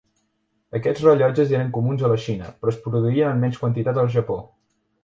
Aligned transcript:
Aquests 0.79 1.03
rellotges 1.07 1.53
eren 1.57 1.69
comuns 1.77 2.01
a 2.01 2.11
la 2.15 2.17
Xina, 2.27 2.51
però 2.63 2.75
es 2.75 2.83
produïen 2.89 3.31
en 3.35 3.45
menys 3.47 3.65
quantitat 3.67 4.05
al 4.07 4.15
Japó. 4.19 4.43